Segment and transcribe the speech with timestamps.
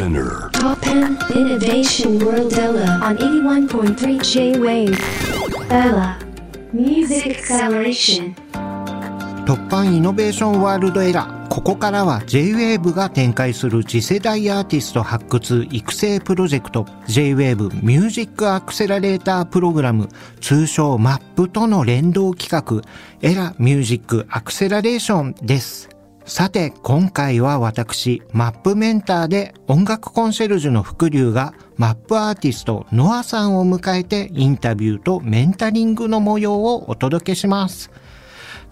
[0.00, 0.48] Spinner.
[0.52, 4.98] Top 10 Innovation World Ella on 81.3 J-Wave.
[5.68, 6.18] Ella
[6.72, 8.34] Music Acceleration.
[9.44, 20.08] 突破イノベーションワールドエラーここからは J-WAVE が展開する次世代アーティスト発掘育成プロジェクト J-WAVE ミュージックアクセラレータープログラム
[20.40, 22.80] 通称 MAP との連動企画
[23.20, 25.90] エラミュージックアクセラレーションです
[26.26, 37.90] さて今回は私マップメンターで音楽コンシェルジュの福流がマップアーティストノアさんを迎えてインタビューとメンタリングの模様をお届けします。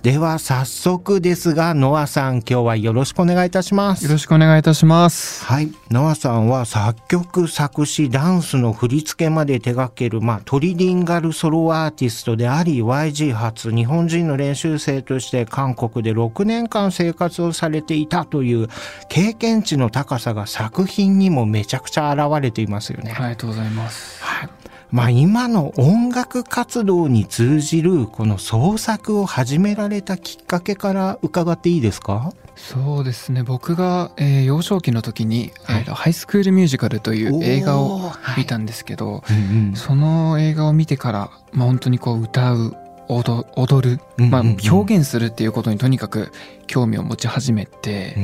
[0.02, 4.04] では早速ですが、ノアさん今日はよろしくお願いいたします。
[4.04, 5.44] よろしくお願いいたします。
[5.44, 5.72] はい。
[5.90, 18.68] ノアさんは作曲、作詞、ダンスの振り付けまで手掛ける、まあ、トリリンガルソロアーティストであり、YG 初日本人の練習生として韓国で6年間生活をされていたという
[19.08, 23.14] 経験値の高さが作品にもめちゃくちゃ現れていますよね。
[23.16, 24.22] ありがとうございます。
[24.22, 24.57] はい。
[24.90, 32.32] まあ今の音楽活動に通じるこの創作を始められたきっかけから伺っていいですか？
[32.56, 33.42] そうですね。
[33.44, 35.80] 僕が、えー幼少期の時に、はい。
[35.82, 42.74] えーハイスクールミュージカルという映画を見たんですけど、うんその映画を見てから、まあ、本当にこう歌う、
[43.08, 44.52] 踊踊る、まあ、うんうん。
[44.54, 46.32] うん表現するっていうことにとにかく
[46.66, 48.16] 興味を持ち始めて、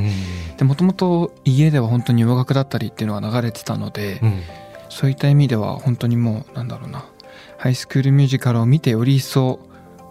[0.62, 4.40] もともと家では本当に洋楽だったりっていうのが流れてたので、うん
[4.88, 7.04] そういった意味では本当にもうなんだろうな。
[7.58, 9.60] ハイスクールミュージカルを見てより一層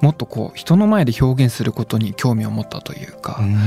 [0.01, 3.57] もっとこう人の前で表現することに興味を持ったというか、うん。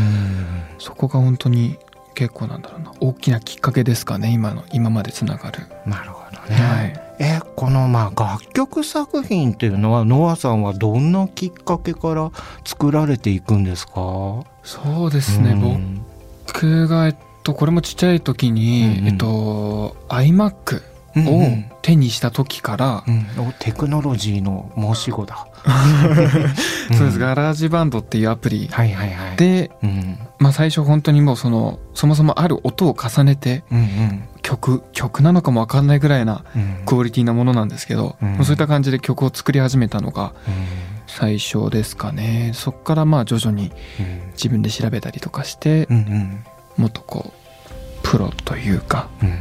[0.78, 1.78] そこが本当に
[2.14, 2.92] 結構なんだろうな。
[3.00, 6.56] 大きなきっかけですかね今の今までつながる、なるほどね。
[6.56, 7.02] はい。
[7.18, 12.30] え、このまあ楽曲作品っていうのは、ノアさんはどんなきっかけから
[12.64, 14.44] 作られていくんですか？
[14.62, 16.04] そうですね、うん。
[16.46, 19.08] 僕がえっとこれもちっちゃい時に、うんうん。
[19.08, 20.82] えっと iMac
[21.16, 25.46] を手にした時から、うん、おテクノロジーの申し子だ。
[26.96, 27.18] そうです。
[27.18, 27.28] が。
[27.28, 34.22] ガラージバンドっていうアプリはいはいはい。、で、うん、まあ、最初本当にもうそのそもそもある音を重ねてうんうん。
[34.42, 36.82] 曲曲なのかも分かんないぐらいなうん。
[36.84, 38.34] クオリティなものなんですけど、うん。
[38.34, 40.54] まあそういった感じで曲を作り始めたのがうん。
[41.06, 42.50] 最初ですかね。
[42.54, 44.32] そこからまあ徐々にうん。
[44.32, 46.44] 自分で調べたりとかしてうんうん。
[46.76, 47.68] もっとこう
[48.02, 49.38] プロというかうん。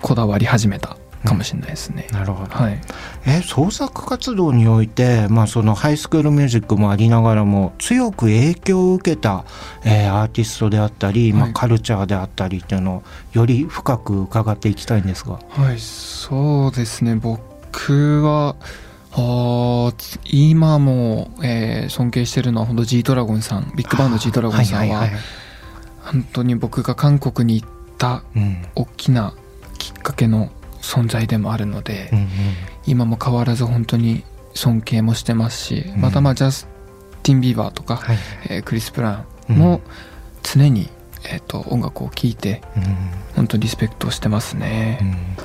[0.00, 2.50] こだわり始めたかもしれないですね、なるほど。
[2.54, 2.80] はい。
[3.26, 9.44] え創作活動において、まあ、そのハイスクールミュージックもありながらも強く影響を受けた、
[9.84, 11.52] えーアーティストであったり、まあ、はい。
[11.54, 13.02] カルチャーであったりっていうのを
[13.32, 15.38] より深く伺っていきたいんですが。
[15.50, 17.16] はいそうですね。
[17.16, 18.54] 僕は
[19.12, 19.92] あ
[20.24, 23.72] 今も、えー尊敬してるのは本当 G ドラゴンさん。
[23.76, 25.20] ビッグバンド G ドラゴンさんは,、はいはいはい。
[26.12, 28.62] 本当に僕が韓国に行ったうん。
[28.74, 29.34] 大きな
[29.78, 32.28] きっかけの存在でもあるので、うんうん。
[32.86, 34.24] 今も変わらず本当に
[34.54, 36.00] 尊敬もしてますし、うん。
[36.00, 36.68] またまあジャス
[37.22, 38.18] ティン・ビーバーとか、はい。
[38.48, 39.80] えークリス・プランも
[40.42, 40.88] 常に、
[41.24, 42.84] えー、と音楽を聴いてうん。
[43.36, 44.98] 本当にリスペクトしてますね、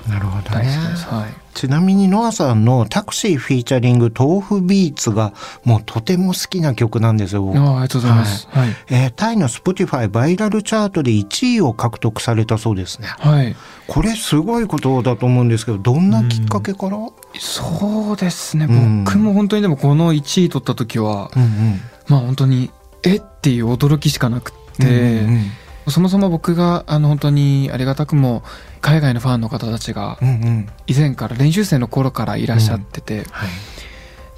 [0.07, 0.11] うん。
[0.11, 1.33] なるほど大ねはい。
[1.53, 5.33] ちなみにノアさんのタクシーフィーチャリング豆腐ビーツが
[5.63, 7.43] もうとても好きな曲なんですよ。
[7.43, 7.59] 僕。
[7.59, 8.47] ああありがとうございます。
[8.49, 8.69] はい。
[8.89, 13.07] えータイの Spotify バイラルチャートで1位を獲得されたそうですね。
[13.07, 13.55] はい、
[13.87, 17.09] これすごいことだと思うんですけど、どんなきっかけから、うん。
[17.39, 19.03] そうですね、うん。
[19.03, 22.71] 僕も本当にでもこの1位取った時は、うんまあ本当に
[23.03, 23.17] え？
[23.17, 25.51] っていう驚きしかなくって、うんうん
[25.89, 28.43] そもそも僕があの本当にありがたくも
[28.81, 30.69] 海外のファンの方たちがうんうん。
[30.87, 33.49] 以前から練習生の頃からいらっしゃってて、はい。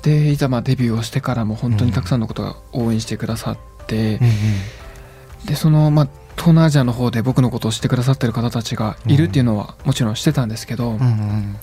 [0.01, 3.57] でいざまあデビューをしてからも本当にたくさんのことが応援してくださっ
[3.87, 4.19] て、
[5.45, 11.55] でそのまあ東南アジアの方で僕のことを知ってくださってる方たちがいるっていうのはもちろんしてたんですけど、うんうん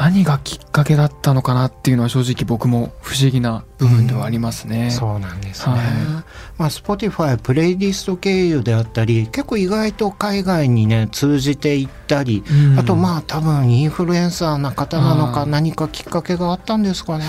[0.00, 4.90] 何がきっかけだったのかなっていうのは正直僕も不思議な部分ではありますね。
[4.90, 5.74] そうなんですね。
[5.74, 5.84] はい
[6.56, 17.24] まあ Spotify プレイリスト経由であったり、結構意外と海外にね通じていったり、うんあとまあ多分インフルエンサーな方なのか何かきっかけがあったんですかね。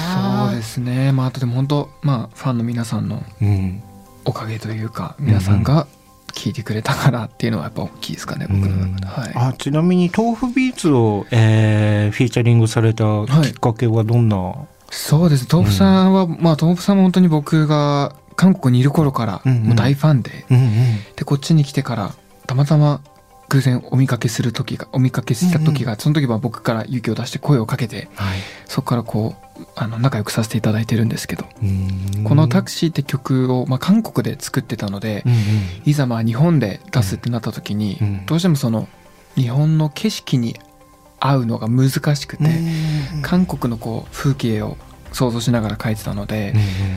[0.48, 1.12] そうですね。
[1.12, 3.84] まああとでも本当まあファンの皆さんのうん。
[4.24, 5.88] おかげというか皆さんが
[6.32, 9.34] 聞いてくれたからっていうのはやっぱ大きいですかね、僕の中で。
[9.34, 9.50] はい。
[9.50, 13.04] あちなみに豆腐ビーツを、えーフィーチャリングされた
[13.44, 14.54] きっかけはどんな、
[14.90, 15.48] そうです。
[15.52, 19.64] 豆腐さんは、まあ豆腐さんも本当に僕が韓国にいる頃からうんうん。
[19.64, 20.74] もう大ファンで、うんうん。
[21.16, 22.14] でこっちに来てから
[22.48, 23.02] たまたま
[23.50, 28.40] 偶然お見かけする時がお見かけした時が、その時は僕から勇気を出して声をかけてはい。
[28.66, 32.24] そこからこうあの仲良くさせていただいてるんですけど、うん。
[32.24, 35.40] この「タクシー」って曲を、まあ、韓国で作ってたので、うんうん。
[35.86, 38.26] いざまあ日本で出すってなった時に、うん。
[38.26, 38.88] どうしてもその
[39.36, 40.60] 日本の景色に
[41.20, 42.44] 合うのが難しくて、
[43.22, 44.78] 韓国のこう風景を
[45.14, 46.54] 想像しながら書いてたので、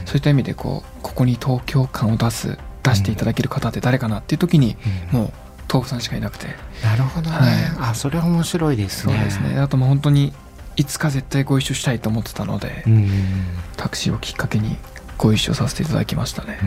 [0.06, 4.76] そういった意味でこうここに東京感を出す出していただける方って誰かなっていう時に、
[5.10, 5.32] もう
[5.72, 6.46] 豆腐さんしかいなくて。
[6.82, 9.14] なるほどね、はい、あそれは面白いですね。
[9.14, 9.58] そうですね。
[9.58, 10.32] あともう本当に
[10.76, 12.84] いつか絶対ご一緒したいと思ってたので、
[13.76, 14.76] タクシーをきっかけに
[15.16, 16.58] ご一緒させていただきましたね。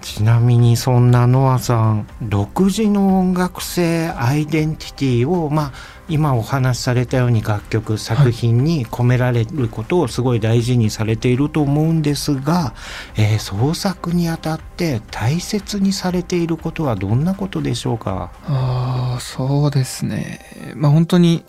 [0.00, 5.72] ちなみにそんなノアさん独自の音楽性アイデンティティをまあ
[6.10, 12.74] 今お話しされたように楽曲作品に込められることをすごい大事にされていると思うんですが、
[13.16, 18.30] えー、創作にあたって大切にされていることはどんなことでしょうか？
[18.46, 20.74] あそうですね。
[20.74, 21.46] まあ本当に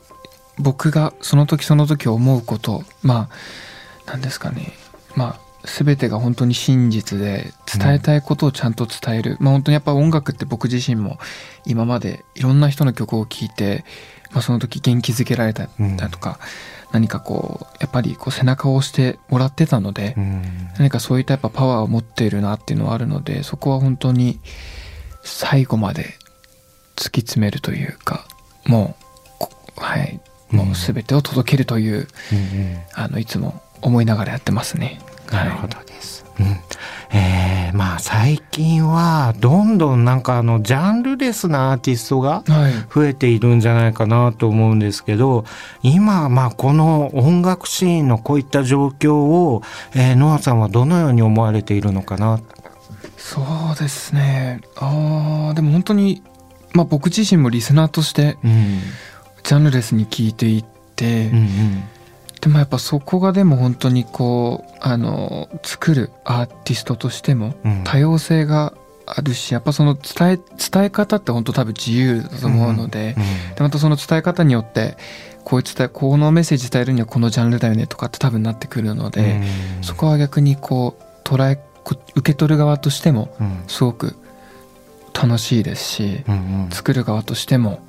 [0.58, 3.30] 僕がその時その時思うことまあ
[4.06, 4.74] 何ですかね。
[5.16, 11.18] まあ全てが本当に真実で伝えたいことをちゃんと伝える、うん、まあ本当にやっぱ音楽って僕自身も
[11.66, 13.84] 今までいろんな人の曲を聴いて、
[14.32, 15.70] まあ、その時元気づけられたり
[16.12, 16.40] とか、
[16.88, 20.44] うん、何かこうやっぱりこう背中を押してもらってたので、うん、
[20.78, 24.40] 何かそういったやっぱパワーを持っているなっていうのはあるのでそこは本当に
[25.24, 26.04] 最後まで
[26.96, 28.28] 突き詰めるというか
[28.66, 28.96] も
[29.78, 30.22] うはい
[30.56, 32.08] もう全てを届けるという、
[32.94, 35.00] あのいつも思いながらやってますね。
[35.32, 36.26] なるほどです。
[36.38, 42.44] うん、えー、まあ最近はどんどんなんかあのジャンルレスなアーティストが
[42.94, 45.46] 増えているんじゃないかなと思うんですけど、
[45.82, 49.64] 今まあこの音楽シーンのこういった状況を、
[49.94, 52.42] えー、ノアさんはどのように思われているのかな？
[53.18, 54.62] そうですね。
[54.76, 56.22] あでも本当に、
[56.74, 58.38] まあ、僕自身もリスナーとして、
[59.46, 60.66] ジャンルレスに聞いていっ
[60.96, 61.84] て、うんうん。
[62.42, 67.56] でもやっぱそこがでも本当にこうあの作るアーティストとしても
[67.86, 68.74] 多様性が
[69.08, 70.40] あるし、やっぱその伝え
[70.72, 73.16] 伝え方って本当多分自由だと思うので,、
[73.56, 74.98] でまたその伝え方によって
[75.44, 79.42] こう伝えこのメッセージ伝えるにはこのジャンルだよねとかって多分なってくるので、
[79.82, 81.60] そこは逆にこう捉え
[82.16, 83.36] 受け取る側としても
[83.68, 84.16] すごく
[85.14, 86.24] 楽しいですし、
[86.72, 87.80] 作る側としても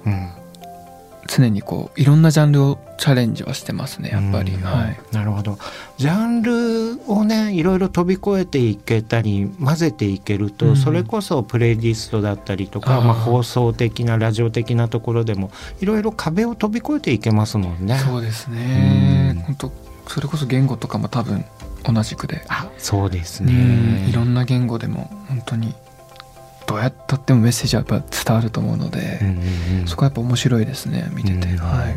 [1.26, 5.58] 常にこういろんなジャンルをチャレンジはしてますねやっぱり、はい、なるほど。
[5.98, 15.50] ジャンルをねいろいろ飛び越えていけたり混ぜていけると、うん、それこそプレイリストだったりとかまあ、放送的なラジオ的なところでも
[15.80, 17.98] いろいろ壁を飛び越えていけますもんね。
[17.98, 19.72] そうですね、うん、本当
[20.08, 21.44] それこそ言語とかも多分
[21.84, 22.44] 同じくで。
[22.48, 24.06] あそうですね。
[24.08, 25.74] いろんな言語でも本当に
[26.66, 31.96] どうやったってもメッセージはやっぱ伝わると思うので、うんうんうん、そこはやっぱ面白いですね見てて、うんうん、はい。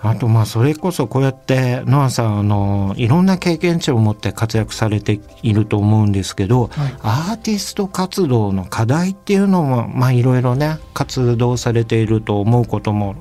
[0.00, 13.16] あとまあそれこそこうやってノアさんあのいろんな経験値を持って活躍されていると思うんですけど、はい、アーティスト活動の課題っていうのもまあいろいろね活動されていると思うことも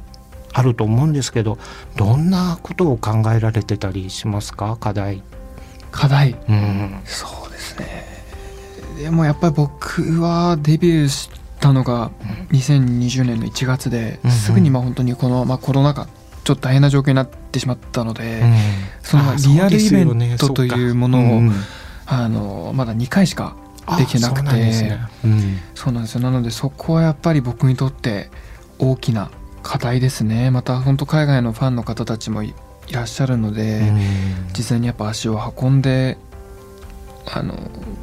[0.53, 1.57] あると思うんですけど
[1.95, 4.77] どんなことを考えられてたりしますか？
[4.79, 5.23] 課題。
[5.89, 8.06] 課題、うん、そうですね
[8.97, 11.29] でもやっぱり僕はデビューし
[11.59, 12.11] たのが
[12.51, 16.07] 2020年の1月で、うん、すぐにまあ本当にこの、まあ、コロナ禍
[16.43, 18.55] ちょっと大変な状況になってしまったので、うん、
[19.03, 21.51] そのリアルイベントというものを、ね、
[22.05, 23.55] あのまだ2回しか
[23.97, 24.97] できなくて
[25.75, 26.21] そうなんですよ。
[26.21, 28.29] なのでそこはやっぱり僕にとって
[28.79, 29.31] 大きな
[29.63, 30.51] 課題ですね。
[30.51, 32.53] また本当海外のファンの方たちもい
[32.91, 33.91] らっしゃるので、
[34.57, 36.17] 実際にやっぱ足を運んで
[37.33, 37.55] あの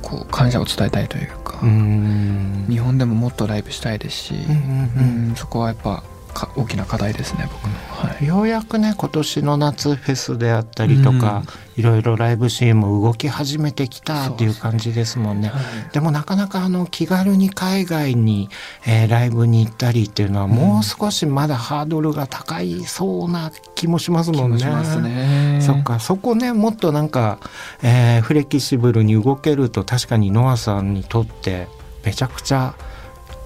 [0.03, 1.59] こう感謝を伝えたいというか。
[2.69, 6.03] 日本でももっとライブしたいですし、うんそこはやっぱ
[6.57, 7.75] 大きな課題ですね僕の、
[8.09, 11.45] はい、ようやくね今年の夏フェスであったりとか、
[11.77, 15.49] いろいろライブシーンも動き始めてきたっていう感じですもんね。
[15.49, 18.49] でねはい、でもなかなかあの気軽に海外に、
[18.87, 24.65] えー、ライブに行ったりっていうのはもう少しまだハードルが高いそうな気もしますもんね。
[25.01, 25.61] ね。
[25.61, 26.01] そっか。
[26.01, 27.39] そこねもっとなんか、
[27.83, 31.69] えー、フレキシブルに動けると確かにノアさんにとって
[32.05, 32.75] めちゃくちゃ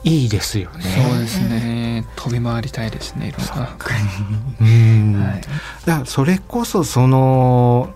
[0.05, 0.85] いいですよね。
[0.85, 2.07] そうですね。
[2.17, 3.28] 飛び回りたいですね。
[3.28, 3.76] いろんな。
[4.61, 5.21] うん。
[5.21, 5.40] はい、
[5.85, 7.93] だからそれこそその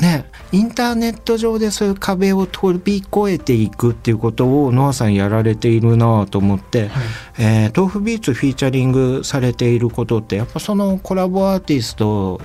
[0.00, 6.90] ね、インターネット上でそういう壁を飛び越えていくっていうことをノアさんやられているなと思って、はい、
[7.38, 12.40] えー、 tofubeats フィーチャリングされていることってやっぱそのコラボアーティスト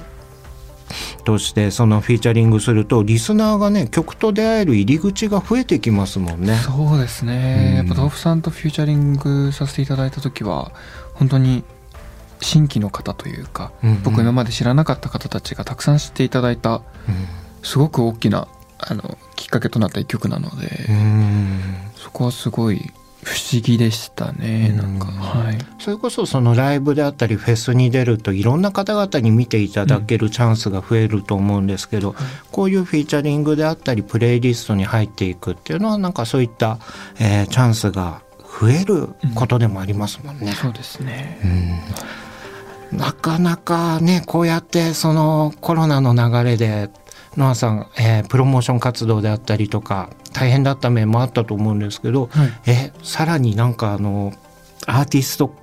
[1.23, 6.55] としてそのフィーチャリングするとリスナーがね曲と出会える入り口が増えてきますもんね。
[6.55, 10.71] そうですね、うん、やっぱ tofu さんとフィーチャリングさせていただいた時は
[11.13, 11.63] 本当に
[12.41, 16.81] 新規の方というか、うんうん、僕今まで知らなかった方たちがたくさん知っていただいた、うん。
[17.63, 20.87] すごく大きなあのきっかけとなった一曲なので
[21.95, 22.91] そこはすごい
[23.23, 25.57] 不不思議でしたねなんか、はい。
[25.79, 32.15] それこそそのライブであったりフェスに出るといろんな方々に見ていただけるチャンスが増えると思うんですけど、
[32.51, 36.77] こういうフィーチャリングであったりプレイリストに入っていくっていうのはなんかそういった、
[37.19, 38.21] えー、チャンスが
[38.61, 40.47] 増えることでもありますもんね。
[40.47, 41.39] うん、そうですね、
[42.91, 46.89] うん、なかなかねこうやってそのコロナの流れで
[47.37, 54.33] ノアさん、えー、プロモーション活動であったりとか大変だった面もあったと思うんですけど、はい、えさらになんかあの
[54.85, 55.53] アーティスト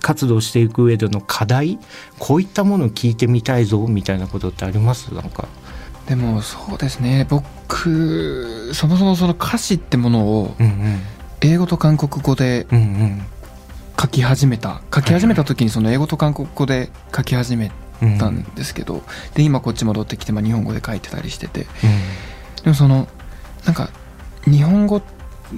[0.00, 1.78] 活動していく上での課題
[2.18, 5.14] こういったものを聞いてみたいぞみたいなことってあります？
[5.14, 5.48] なんか。
[6.06, 7.26] でもそうですね。
[7.30, 10.54] 僕そもそもその歌詞ってものを
[11.40, 12.66] 英語と韓国語で
[13.98, 14.82] 書き始めた。
[14.94, 17.72] 書き始めた時にその英語と韓国語で書き始め
[18.18, 21.66] たんですけど、で今こっち戻ってきて、まあ、日本語で書いてたりしてて、
[22.64, 23.08] でもその
[23.64, 23.90] なんか
[24.44, 25.02] 日本語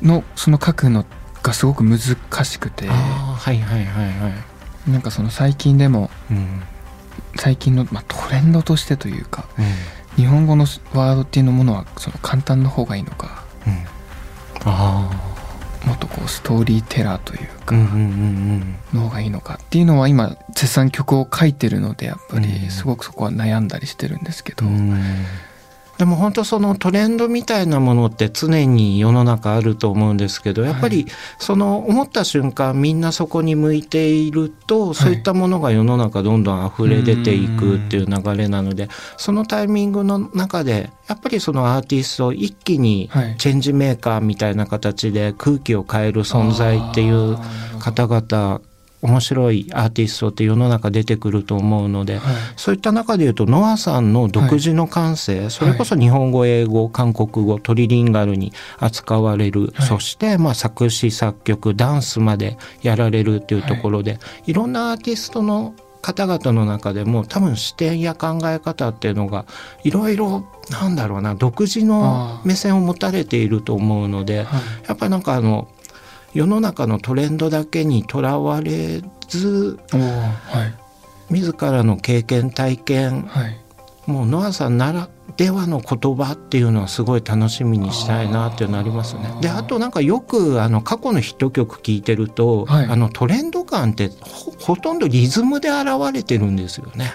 [0.03, 1.05] のその書くの
[1.43, 1.99] がすごく難
[2.45, 4.29] しくてはいはいはいは
[4.87, 4.91] い。
[4.91, 6.63] なんかその最近でも、うん、
[7.37, 9.65] 最近の、まあ、トレンドとしてというか、うん、
[10.17, 13.85] 日本語のワードっていうものはその簡単の方がいいのか、うん、
[14.65, 15.11] あ
[15.85, 17.77] もっとこうストーリーテラーというか、
[18.93, 24.67] の方がいいのかっていうのは今絶賛曲を書いてるのでやっぱりすごくそこは悩んだりしてるんですけど、
[25.99, 31.07] でも本当そのトレンドみたいなものって常に世の中あると思うんですけどやっぱり
[31.39, 47.39] その思った瞬間みんなそこに向いているとそういったものが世の中どんどん溢れ出ていくっていう流れなのでそのタイミングの中でやっぱりそのアーティスト一気にチェンジメーカーみたいな形で空気を変える存在っていう
[47.79, 48.61] 方々
[49.03, 65.75] 面白いアーティストって世の中出てくると思うので、はい、そういった中でいうとノアさんの独自の感性、はい、それこそ日本語英語韓国語トリリンガルに扱われる、はい、そしてまあ作詞作曲ダンスまでやられるっていうところで、い、ろんなアーティストの
[66.07, 69.45] 方々の中でも多分視点や考え方っていうのが
[69.83, 74.47] いろいろなんだろうな独自の目線を持たれていると思うので、
[74.87, 75.69] やっぱりなんかあの
[76.37, 80.71] 世の中のトレンドだけにとらわれず、は
[81.31, 83.57] い、自らの経験体験、はい、
[84.07, 89.23] もうノアさんならではの言葉っていうのはすごい楽しみにしたいなっていうのありますね。
[89.41, 94.11] であとなんかよくあの過去のヒット曲聴いてると、はい、あのトレンド感って
[94.61, 97.15] ほとんどリズムで現れてるんですよね。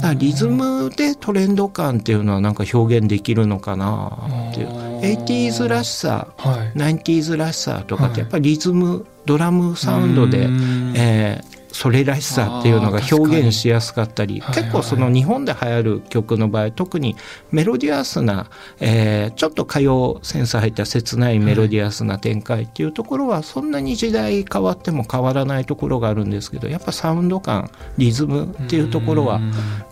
[0.00, 4.12] だリズムでトレンド感っていうのはなんか表現できるのかな
[4.50, 4.68] っていう。
[5.00, 10.48] 80s らしさ、はい、90s らしさとかってやっぱりリズム、ドラムサウンドで、
[10.94, 17.14] えー、それらしさっていうのが表現しやすかったり結構その日本で流行る曲の場合特に
[17.52, 29.40] メロディアスな、えー、ちょっと歌謡センス入った切ないメロディアスな展開っていうところはそんなに時代変わっても変わらないところがあるんですけどやっぱサウンド感リズムっていうところは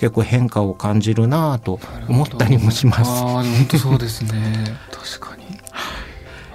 [0.00, 1.78] 結構変化を感じるなと
[2.08, 3.22] 思ったりもします。
[3.22, 4.76] 本当そうですね。
[4.90, 5.44] 確かに。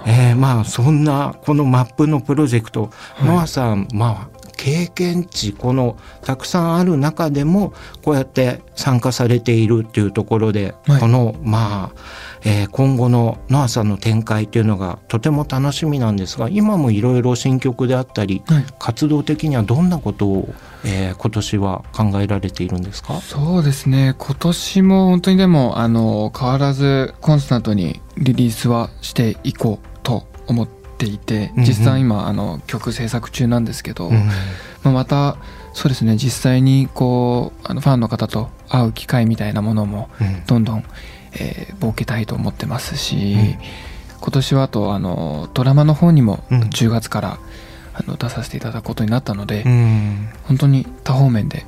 [0.04, 4.31] えー、まあそんなこのマップのプロジェクト、はい、ノアさんまあ
[4.62, 12.00] 経験値このたくさんある中でもこうやって参加されているっていうところで、はい、このまあ、
[12.44, 20.54] えー、今後のノアさんの展開っていうのがとても楽しみなんですが今もいろいろ新曲であったり、はい、活動的にはどんなことを、
[20.84, 23.20] えー、今年は考えられているんですか？
[23.20, 24.14] そうですね。
[24.16, 34.20] 今年も本当にでもあの変わらずコンスタントにリリースはしていこうと思ってていて実際今あの曲制作中なんですけど、ま
[34.84, 35.36] あ、また
[35.72, 40.08] そうですね実際にこうあのファンの方と会う機会みたいなものも
[40.46, 40.84] どんどん、
[41.34, 43.36] えー、設けたいと思ってますし、
[44.20, 47.38] 今年はあとあのドラマの方にも10月から、
[47.94, 49.64] あの出させていただくことになったので、
[50.44, 51.66] 本当に多方面で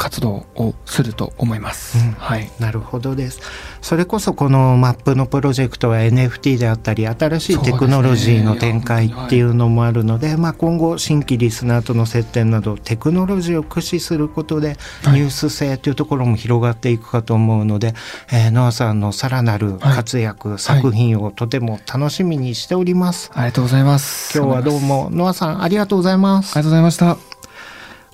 [0.00, 3.42] 活動をすると思います、うん、はい、なるほどです。
[3.82, 14.78] それこそこのマップのプロジェクトは NFT であったり新しいテクノロジーの展開っていうのもあるので、ねはい、まあ、今後新規リスナーとの接点などテクノロジーを駆使することで
[15.08, 17.96] ニュース性というところも広がっていくかと思うので、はい、
[18.44, 24.38] えー、ノアさんのさらなる活躍、作品をとても楽しみにしております、ありがとうございます。
[24.38, 26.56] 今日はどうもノアさんありがとうございます。
[26.56, 27.29] ありがとうございました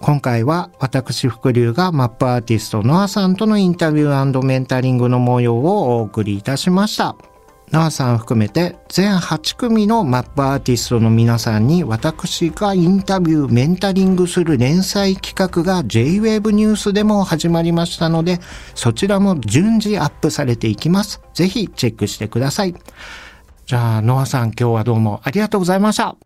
[0.01, 7.17] 今回は私福流がマップアーティストノアさんとのインタビューメンタリングの模様をお送りいたしました。
[7.73, 18.39] ノアさん含めて全8組のマップアーティストの皆さんに私がインタビュー、メンタリングする連載企画が JWAVE ニュースでも始まりましたので、
[18.75, 21.21] そちらも順次アップされていきます。
[21.35, 22.75] ぜひチェックしてください。
[23.67, 26.26] じゃあ、ノアさん今日はどうもありがとうございました。